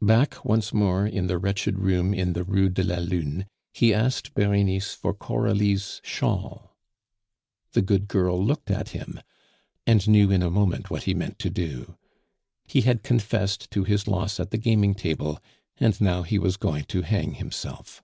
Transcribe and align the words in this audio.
Back 0.00 0.42
once 0.42 0.72
more 0.72 1.06
in 1.06 1.26
the 1.26 1.36
wretched 1.36 1.78
room 1.78 2.14
in 2.14 2.32
the 2.32 2.44
Rue 2.44 2.70
de 2.70 2.82
la 2.82 2.96
Lune, 2.96 3.44
he 3.74 3.92
asked 3.92 4.32
Berenice 4.32 4.94
for 4.94 5.12
Coralie's 5.12 6.00
shawl. 6.02 6.74
The 7.72 7.82
good 7.82 8.08
girl 8.08 8.42
looked 8.42 8.70
at 8.70 8.88
him, 8.96 9.20
and 9.86 10.08
knew 10.08 10.30
in 10.30 10.42
a 10.42 10.48
moment 10.48 10.88
what 10.88 11.02
he 11.02 11.12
meant 11.12 11.38
to 11.40 11.50
do. 11.50 11.98
He 12.66 12.80
had 12.88 13.02
confessed 13.02 13.70
to 13.72 13.84
his 13.84 14.08
loss 14.08 14.40
at 14.40 14.50
the 14.50 14.56
gaming 14.56 14.94
table; 14.94 15.42
and 15.76 16.00
now 16.00 16.22
he 16.22 16.38
was 16.38 16.56
going 16.56 16.84
to 16.84 17.02
hang 17.02 17.32
himself. 17.34 18.02